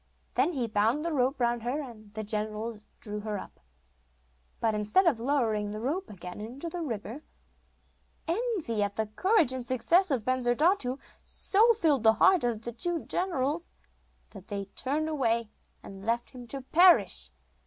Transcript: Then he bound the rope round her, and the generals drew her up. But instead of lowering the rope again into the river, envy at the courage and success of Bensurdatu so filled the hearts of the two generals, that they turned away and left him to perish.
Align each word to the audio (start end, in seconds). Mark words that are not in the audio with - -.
Then 0.33 0.53
he 0.53 0.65
bound 0.65 1.05
the 1.05 1.13
rope 1.13 1.39
round 1.39 1.61
her, 1.61 1.79
and 1.79 2.11
the 2.15 2.23
generals 2.23 2.81
drew 2.99 3.19
her 3.19 3.37
up. 3.37 3.59
But 4.59 4.73
instead 4.73 5.05
of 5.05 5.19
lowering 5.19 5.69
the 5.69 5.79
rope 5.79 6.09
again 6.09 6.41
into 6.41 6.69
the 6.69 6.81
river, 6.81 7.21
envy 8.27 8.81
at 8.81 8.95
the 8.95 9.05
courage 9.05 9.53
and 9.53 9.63
success 9.63 10.09
of 10.09 10.25
Bensurdatu 10.25 10.97
so 11.23 11.71
filled 11.73 12.01
the 12.01 12.13
hearts 12.13 12.45
of 12.45 12.63
the 12.63 12.71
two 12.71 13.05
generals, 13.05 13.69
that 14.31 14.47
they 14.47 14.65
turned 14.75 15.07
away 15.07 15.51
and 15.83 16.03
left 16.03 16.31
him 16.31 16.47
to 16.47 16.61
perish. 16.63 17.29